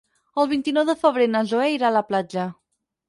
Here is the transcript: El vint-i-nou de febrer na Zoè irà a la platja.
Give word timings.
El 0.43 0.47
vint-i-nou 0.53 0.87
de 0.87 0.95
febrer 1.03 1.27
na 1.33 1.43
Zoè 1.51 1.67
irà 1.75 1.87
a 1.93 1.95
la 1.99 2.03
platja. 2.09 2.47